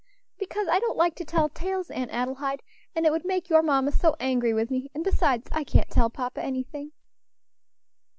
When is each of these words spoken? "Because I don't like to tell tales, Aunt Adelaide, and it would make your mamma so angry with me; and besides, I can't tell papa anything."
"Because 0.39 0.67
I 0.67 0.79
don't 0.79 0.97
like 0.97 1.13
to 1.17 1.23
tell 1.23 1.47
tales, 1.49 1.91
Aunt 1.91 2.09
Adelaide, 2.09 2.63
and 2.95 3.05
it 3.05 3.11
would 3.11 3.23
make 3.23 3.51
your 3.51 3.61
mamma 3.61 3.91
so 3.91 4.15
angry 4.19 4.51
with 4.51 4.71
me; 4.71 4.89
and 4.95 5.03
besides, 5.03 5.47
I 5.51 5.63
can't 5.63 5.91
tell 5.91 6.09
papa 6.09 6.41
anything." 6.41 6.91